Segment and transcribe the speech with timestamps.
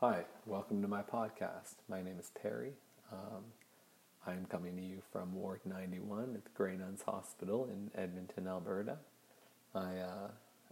[0.00, 1.74] Hi, welcome to my podcast.
[1.86, 2.72] My name is Terry.
[3.12, 3.44] Um,
[4.26, 8.96] I'm coming to you from Ward 91 at the Grey Nuns Hospital in Edmonton, Alberta.
[9.74, 10.28] I, uh,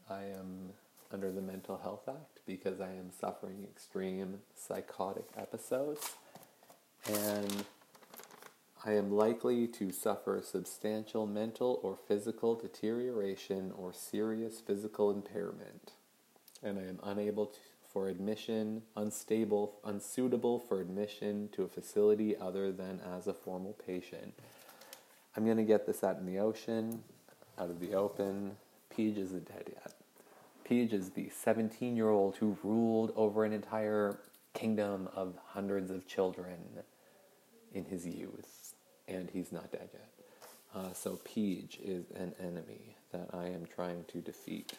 [0.08, 0.70] I am
[1.12, 6.12] under the Mental Health Act because I am suffering extreme psychotic episodes
[7.06, 7.66] and
[8.86, 15.92] I am likely to suffer substantial mental or physical deterioration or serious physical impairment.
[16.62, 17.58] And I am unable to,
[17.98, 24.32] for admission, unstable, unsuitable for admission to a facility other than as a formal patient.
[25.36, 27.02] I'm going to get this out in the ocean,
[27.58, 28.52] out of the open.
[28.94, 29.94] Peach isn't dead yet.
[30.62, 34.20] Peach is the 17 year old who ruled over an entire
[34.54, 36.56] kingdom of hundreds of children
[37.74, 38.74] in his youth,
[39.08, 40.08] and he's not dead yet.
[40.72, 44.72] Uh, so Peach is an enemy that I am trying to defeat.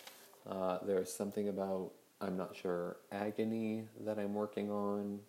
[0.49, 5.19] Uh, there's something about, I'm not sure, agony that I'm working on.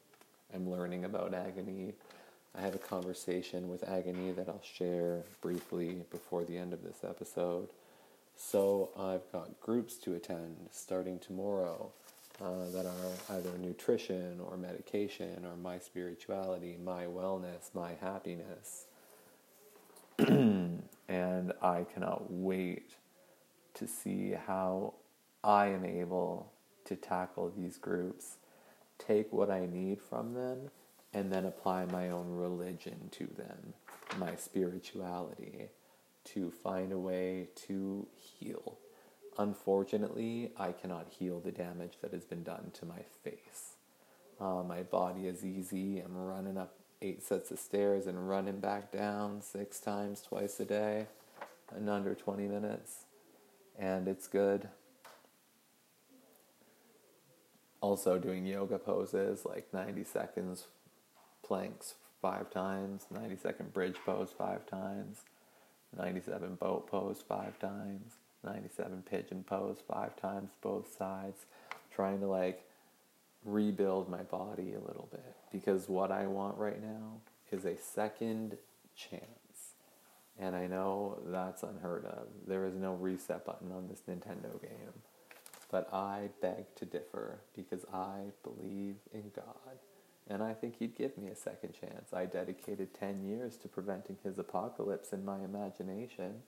[0.53, 1.95] I'm learning about agony.
[2.57, 7.05] I had a conversation with Agony that I'll share briefly before the end of this
[7.09, 7.68] episode.
[8.37, 11.91] So I've got groups to attend starting tomorrow
[12.43, 18.87] uh, that are either nutrition or medication or my spirituality, my wellness, my happiness.
[20.18, 22.91] and I cannot wait
[23.74, 24.95] to see how
[25.45, 26.51] I am able
[26.91, 28.38] to tackle these groups,
[28.99, 30.71] take what I need from them,
[31.15, 33.74] and then apply my own religion to them,
[34.19, 35.68] my spirituality,
[36.24, 38.77] to find a way to heal.
[39.38, 43.77] Unfortunately, I cannot heal the damage that has been done to my face.
[44.41, 46.01] Uh, my body is easy.
[46.01, 50.65] I'm running up eight sets of stairs and running back down six times twice a
[50.65, 51.07] day
[51.77, 53.05] in under 20 minutes.
[53.79, 54.68] And it's good.
[57.81, 60.67] Also, doing yoga poses like 90 seconds
[61.43, 65.23] planks five times, 90 second bridge pose five times,
[65.97, 71.47] 97 boat pose five times, 97 pigeon pose five times both sides,
[71.95, 72.65] trying to like
[73.45, 77.21] rebuild my body a little bit because what I want right now
[77.51, 78.57] is a second
[78.95, 79.25] chance.
[80.39, 82.27] And I know that's unheard of.
[82.47, 85.03] There is no reset button on this Nintendo game.
[85.71, 89.79] But I beg to differ because I believe in God.
[90.29, 92.13] And I think He'd give me a second chance.
[92.13, 96.43] I dedicated 10 years to preventing His apocalypse in my imagination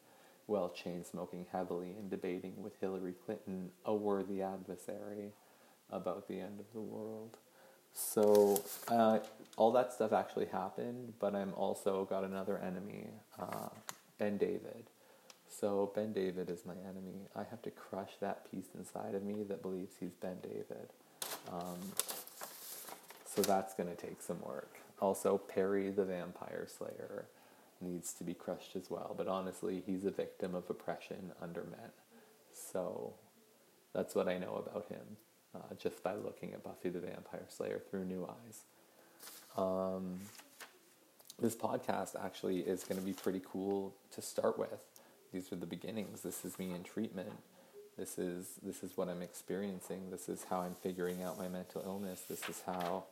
[0.46, 5.32] while chain smoking heavily and debating with Hillary Clinton, a worthy adversary,
[5.90, 7.36] about the end of the world.
[7.92, 9.18] So uh,
[9.56, 13.08] all that stuff actually happened, but I'm also got another enemy,
[13.38, 13.68] uh,
[14.18, 14.88] Ben David.
[15.52, 17.28] So Ben David is my enemy.
[17.36, 20.88] I have to crush that piece inside of me that believes he's Ben David.
[21.52, 21.78] Um,
[23.26, 24.78] so that's going to take some work.
[25.00, 27.26] Also, Perry the Vampire Slayer
[27.80, 29.14] needs to be crushed as well.
[29.16, 31.90] But honestly, he's a victim of oppression under men.
[32.52, 33.14] So
[33.92, 35.16] that's what I know about him
[35.54, 38.62] uh, just by looking at Buffy the Vampire Slayer through new eyes.
[39.56, 40.18] Um,
[41.40, 44.80] this podcast actually is going to be pretty cool to start with.
[45.32, 46.20] These are the beginnings.
[46.22, 47.32] This is me in treatment.
[47.96, 50.10] This is this is what I'm experiencing.
[50.10, 52.22] This is how I'm figuring out my mental illness.
[52.28, 53.04] This is how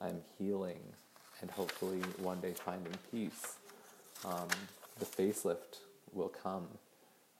[0.00, 0.80] I'm healing
[1.40, 3.56] and hopefully one day finding peace.
[4.24, 4.48] Um,
[4.98, 5.80] the facelift
[6.12, 6.68] will come.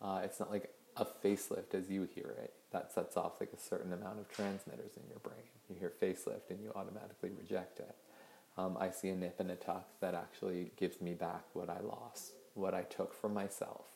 [0.01, 2.53] Uh, it's not like a facelift as you hear it.
[2.73, 5.45] That sets off like a certain amount of transmitters in your brain.
[5.71, 7.95] You hear facelift and you automatically reject it.
[8.59, 11.81] Um, I see a nip and a tuck that actually gives me back what I
[11.81, 13.87] lost, what I took from myself,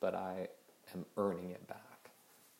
[0.00, 0.48] but I
[0.94, 2.10] am earning it back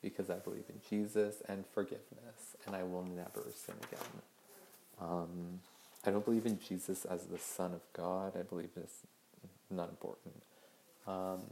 [0.02, 4.22] because I believe in Jesus and forgiveness, and I will never sin again.
[5.00, 5.60] Um,
[6.04, 8.34] I don't believe in Jesus as the Son of God.
[8.38, 9.02] I believe it's
[9.70, 10.34] not important.
[11.06, 11.42] Um,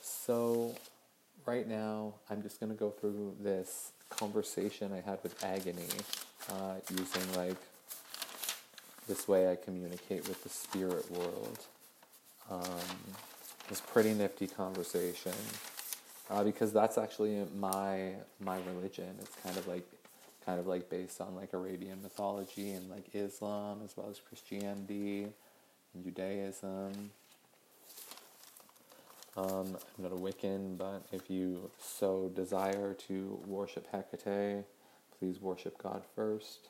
[0.00, 0.74] so,
[1.46, 5.86] right now, I'm just going to go through this conversation I had with Agony
[6.50, 7.56] uh, using like
[9.08, 11.58] this way I communicate with the spirit world.
[12.50, 12.62] Um,
[13.72, 15.32] it's pretty nifty conversation
[16.28, 19.08] uh, because that's actually my my religion.
[19.18, 19.86] It's kind of like
[20.44, 25.26] kind of like based on like Arabian mythology and like Islam as well as Christianity
[25.94, 27.12] and Judaism.
[29.38, 34.64] Um, I'm not a Wiccan, but if you so desire to worship Hecate,
[35.18, 36.68] please worship God first.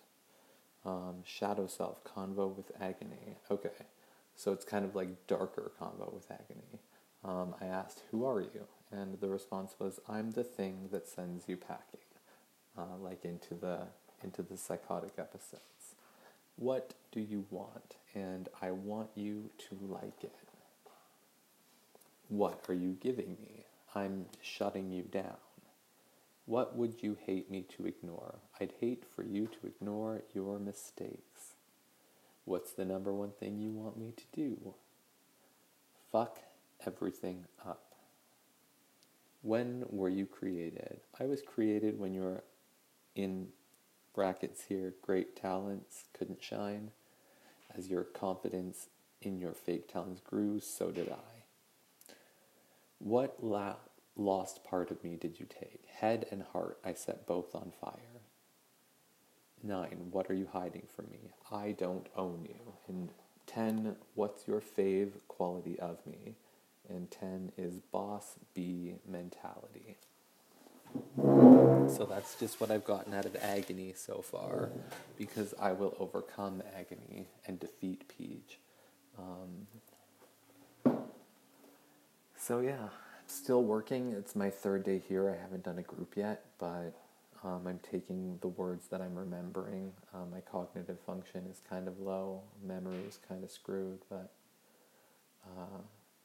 [0.87, 3.39] Um, Shadow Self, Convo with Agony.
[3.51, 3.71] Okay,
[4.37, 6.79] so it's kind of like darker Convo with Agony.
[7.25, 8.67] Um, I asked, Who are you?
[8.91, 12.01] And the response was, I'm the thing that sends you packing,
[12.77, 13.87] uh, like into the
[14.23, 15.95] into the psychotic episodes.
[16.57, 17.97] What do you want?
[18.15, 20.35] And I want you to like it.
[22.29, 23.65] What are you giving me?
[23.95, 25.37] I'm shutting you down.
[26.47, 28.37] What would you hate me to ignore?
[28.61, 31.55] I'd hate for you to ignore your mistakes.
[32.45, 34.75] What's the number one thing you want me to do?
[36.11, 36.39] Fuck
[36.87, 37.95] everything up.
[39.43, 41.01] When were you created?
[41.19, 42.45] I was created when you were
[43.15, 43.49] in
[44.15, 46.91] brackets here, great talents couldn't shine.
[47.75, 48.89] As your confidence
[49.21, 51.45] in your fake talents grew, so did I.
[52.99, 53.77] What la-
[54.17, 55.87] lost part of me did you take?
[55.87, 58.21] Head and heart I set both on fire.
[59.63, 61.33] Nine, what are you hiding from me?
[61.51, 62.75] I don't own you.
[62.89, 63.11] And
[63.47, 66.35] ten, what's your fave quality of me?
[66.89, 69.97] And ten is boss B mentality.
[71.17, 74.69] So that's just what I've gotten out of agony so far,
[75.17, 78.59] because I will overcome agony and defeat Peach.
[79.19, 79.67] Um,
[82.37, 82.89] so yeah,
[83.27, 84.13] still working.
[84.13, 85.31] It's my third day here.
[85.31, 86.93] I haven't done a group yet, but
[87.43, 89.93] um, I'm taking the words that I'm remembering.
[90.13, 94.31] Um, my cognitive function is kind of low, memory is kind of screwed, but
[95.47, 95.81] uh,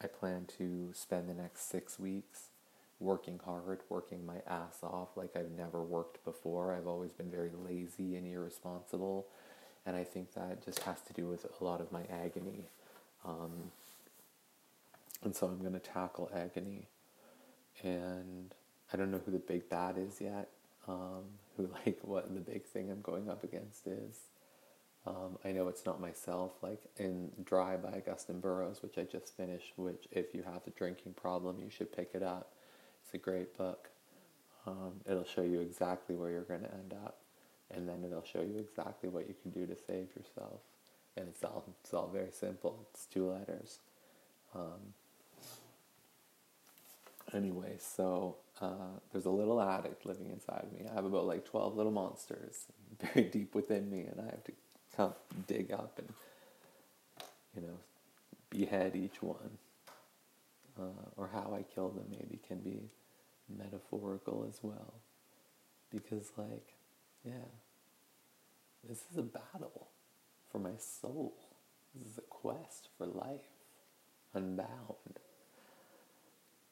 [0.08, 2.44] I plan to spend the next six weeks
[3.00, 6.74] working hard, working my ass off like I've never worked before.
[6.74, 9.28] I've always been very lazy and irresponsible,
[9.86, 12.70] and I think that just has to do with a lot of my agony.
[13.26, 13.72] Um,
[15.24, 16.88] and so I'm going to tackle agony.
[17.84, 18.54] And
[18.94, 20.48] I don't know who the big bad is yet,
[20.88, 21.24] um,
[21.58, 24.20] who, like, what the big thing I'm going up against is.
[25.08, 29.38] Um, I know it's not myself, like in Dry by Augusten Burroughs, which I just
[29.38, 32.52] finished, which, if you have a drinking problem, you should pick it up
[33.08, 33.90] it's a great book.
[34.66, 37.20] Um, it'll show you exactly where you're going to end up,
[37.74, 40.60] and then it'll show you exactly what you can do to save yourself.
[41.16, 42.86] And it's all it's all very simple.
[42.94, 43.80] It's two letters.
[44.54, 44.94] Um,
[47.34, 50.86] anyway, so uh, there's a little addict living inside me.
[50.92, 52.66] I have about like twelve little monsters
[53.02, 54.52] buried deep within me, and I have to
[54.98, 55.14] come
[55.48, 56.10] dig up and
[57.56, 57.78] you know
[58.50, 59.58] behead each one
[60.80, 62.90] uh, or how I kill them maybe can be
[63.50, 64.94] metaphorical as well.
[65.90, 66.74] Because, like,
[67.24, 67.50] yeah,
[68.88, 69.88] this is a battle
[70.52, 71.34] for my soul.
[71.96, 73.50] This is a quest for life,
[74.34, 75.20] unbound.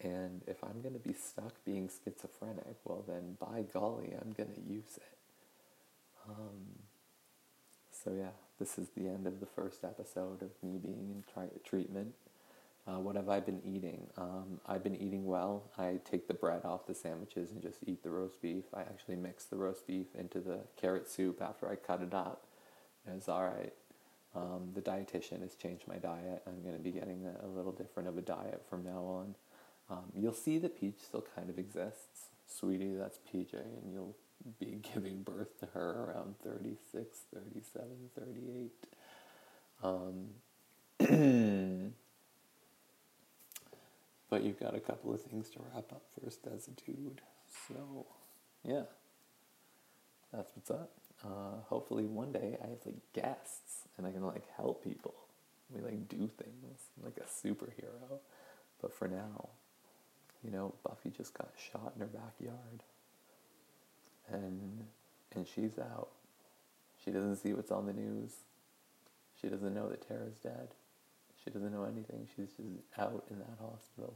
[0.01, 4.53] And if I'm going to be stuck being schizophrenic, well, then by golly, I'm going
[4.53, 5.17] to use it.
[6.29, 6.84] Um,
[8.05, 8.29] so, yeah,
[8.59, 12.13] this is the end of the first episode of me being in tri- treatment.
[12.87, 14.05] Uh, what have I been eating?
[14.15, 15.63] Um, I've been eating well.
[15.75, 18.65] I take the bread off the sandwiches and just eat the roast beef.
[18.75, 22.43] I actually mix the roast beef into the carrot soup after I cut it up.
[23.11, 23.73] It's all right.
[24.35, 26.43] Um, the dietitian has changed my diet.
[26.45, 29.35] I'm going to be getting a, a, little different of a diet from now on.
[29.89, 32.29] Um, you'll see the Peach still kind of exists.
[32.45, 34.15] Sweetie, that's PJ, and you'll
[34.59, 38.71] be giving birth to her around 36, 37, 38.
[39.83, 40.29] Um,
[44.29, 47.21] But you've got a couple of things to wrap up first as a dude.
[47.69, 48.05] So,
[48.63, 48.83] yeah.
[50.33, 50.91] That's what's up.
[51.23, 55.13] Uh, hopefully one day I have like guests and I can like help people.
[55.69, 56.89] We like do things.
[56.97, 58.19] I'm like a superhero.
[58.81, 59.49] But for now,
[60.43, 62.83] you know, Buffy just got shot in her backyard.
[64.31, 64.85] And
[65.35, 66.09] and she's out.
[67.03, 68.31] She doesn't see what's on the news.
[69.39, 70.69] She doesn't know that Tara's dead.
[71.43, 72.27] She doesn't know anything.
[72.35, 72.59] She's just
[72.97, 74.15] out in that hospital.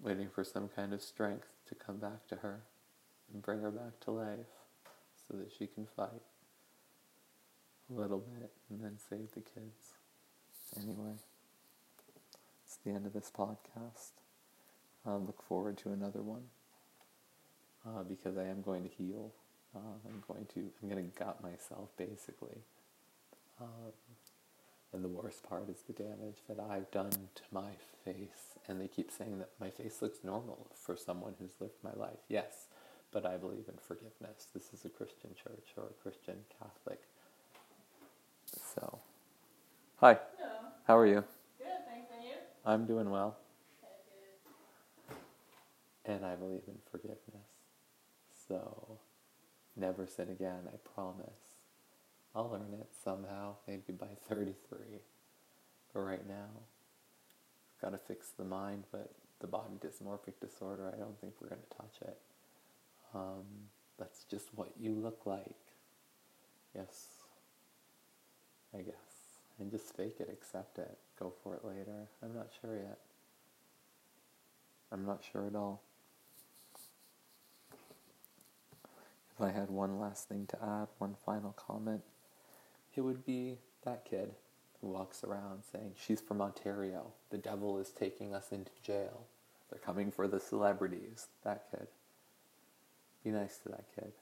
[0.00, 2.60] Waiting for some kind of strength to come back to her
[3.32, 4.38] and bring her back to life
[5.28, 6.10] so that she can fight
[7.90, 9.94] a little bit and then save the kids.
[10.76, 11.14] Anyway,
[12.66, 14.21] it's the end of this podcast.
[15.06, 16.44] I look forward to another one
[17.86, 19.32] uh, because I am going to heal.
[19.74, 22.58] Uh, I'm going to I'm going to gut myself basically.
[23.60, 23.92] Um,
[24.92, 27.70] and the worst part is the damage that I've done to my
[28.04, 28.58] face.
[28.68, 32.18] And they keep saying that my face looks normal for someone who's lived my life.
[32.28, 32.66] Yes,
[33.10, 34.48] but I believe in forgiveness.
[34.54, 37.00] This is a Christian church or a Christian Catholic.
[38.44, 38.98] So,
[39.96, 40.18] hi.
[40.38, 40.50] Hello.
[40.86, 41.24] How are you?
[41.58, 42.10] Good, thanks.
[42.14, 42.34] And you?
[42.66, 43.38] I'm doing well.
[46.04, 47.48] And I believe in forgiveness.
[48.48, 48.98] So,
[49.76, 51.58] never sin again, I promise.
[52.34, 54.78] I'll learn it somehow, maybe by 33.
[55.92, 56.48] But right now,
[57.76, 61.48] I've got to fix the mind, but the body dysmorphic disorder, I don't think we're
[61.48, 62.18] going to touch it.
[63.14, 63.44] Um,
[63.98, 65.56] that's just what you look like.
[66.74, 67.06] Yes,
[68.74, 68.94] I guess.
[69.58, 72.08] And just fake it, accept it, go for it later.
[72.22, 72.98] I'm not sure yet.
[74.90, 75.82] I'm not sure at all.
[79.34, 82.02] If I had one last thing to add, one final comment,
[82.94, 84.30] it would be that kid
[84.80, 87.12] who walks around saying, She's from Ontario.
[87.30, 89.24] The devil is taking us into jail.
[89.70, 91.28] They're coming for the celebrities.
[91.44, 91.86] That kid.
[93.24, 94.12] Be nice to that kid.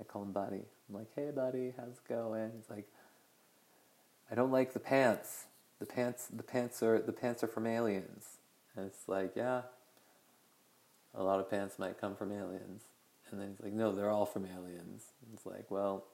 [0.00, 0.62] I call him Buddy.
[0.88, 2.52] I'm like, Hey, buddy, how's it going?
[2.56, 2.86] He's like,
[4.30, 5.44] I don't like the pants.
[5.78, 8.38] The pants, the pants are the pants are from aliens.
[8.76, 9.62] And it's like, yeah,
[11.14, 12.84] a lot of pants might come from aliens.
[13.30, 15.12] And then he's like, no, they're all from aliens.
[15.22, 16.04] And it's like, well,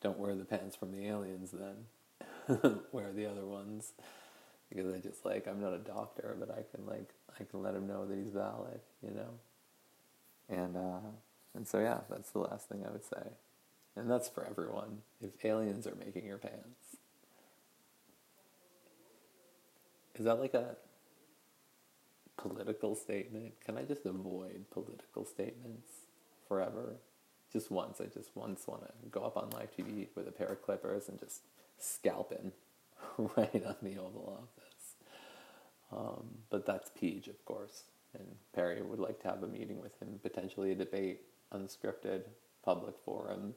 [0.00, 2.80] don't wear the pants from the aliens then.
[2.92, 3.92] wear the other ones.
[4.68, 7.74] Because I just like, I'm not a doctor, but I can like, I can let
[7.74, 9.30] him know that he's valid, you know?
[10.48, 11.08] And, uh,
[11.54, 13.32] and so yeah, that's the last thing I would say.
[13.96, 14.98] And that's for everyone.
[15.20, 16.96] If aliens are making your pants.
[20.14, 20.76] Is that like a
[22.38, 23.52] political statement?
[23.64, 25.90] Can I just avoid political statements
[26.48, 26.96] forever?
[27.52, 28.00] Just once.
[28.00, 31.08] I just once want to go up on live TV with a pair of clippers
[31.08, 31.42] and just
[31.78, 32.52] scalp him
[33.36, 34.94] right on the Oval Office.
[35.90, 37.84] Um, but that's Peach, of course.
[38.14, 42.22] And Perry would like to have a meeting with him, potentially a debate, unscripted,
[42.64, 43.54] public forum.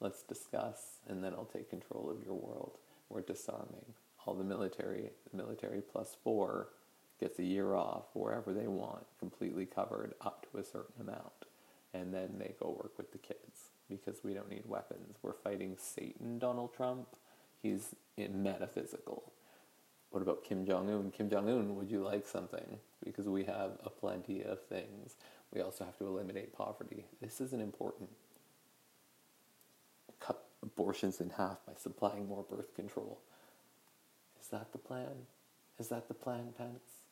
[0.00, 2.78] Let's discuss, and then I'll take control of your world.
[3.08, 3.84] We're disarming.
[4.26, 6.68] All the military, the military plus four
[7.24, 11.46] gets a year off wherever they want, completely covered up to a certain amount.
[11.94, 15.16] And then they go work with the kids because we don't need weapons.
[15.22, 17.06] We're fighting Satan, Donald Trump.
[17.62, 19.32] He's metaphysical.
[20.10, 21.12] What about Kim Jong Un?
[21.16, 22.78] Kim Jong Un, would you like something?
[23.02, 25.14] Because we have a plenty of things.
[25.50, 27.06] We also have to eliminate poverty.
[27.22, 28.10] This isn't important.
[30.20, 33.18] Cut abortions in half by supplying more birth control.
[34.42, 35.26] Is that the plan?
[35.78, 37.03] Is that the plan, Pence?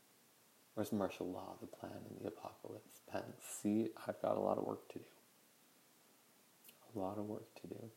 [0.81, 3.01] Is martial law the plan in the apocalypse?
[3.11, 3.25] Pence,
[3.63, 5.05] see, I've got a lot of work to do.
[6.97, 7.91] A lot of work to do.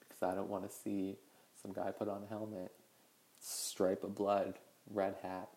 [0.00, 1.16] Because I don't want to see
[1.62, 2.72] some guy put on a helmet,
[3.40, 4.54] stripe of blood,
[4.90, 5.48] red hat,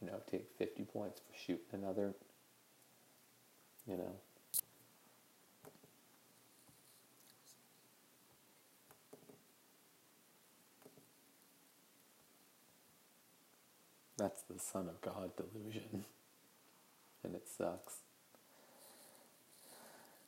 [0.00, 2.14] you know, take 50 points for shooting another,
[3.86, 4.12] you know.
[14.20, 16.04] That's the Son of God delusion.
[17.22, 17.96] And it sucks.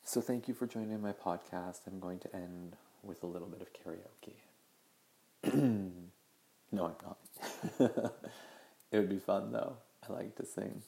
[0.03, 1.79] So, thank you for joining my podcast.
[1.87, 4.35] I'm going to end with a little bit of karaoke.
[6.71, 7.17] no, I'm not.
[8.91, 9.77] it would be fun though.
[10.07, 10.83] I like to sing.